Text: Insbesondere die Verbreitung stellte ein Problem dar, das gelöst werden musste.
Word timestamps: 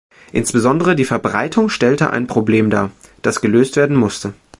Insbesondere 0.31 0.95
die 0.95 1.05
Verbreitung 1.05 1.69
stellte 1.69 2.09
ein 2.09 2.25
Problem 2.25 2.71
dar, 2.71 2.89
das 3.21 3.39
gelöst 3.39 3.75
werden 3.75 3.95
musste. 3.95 4.33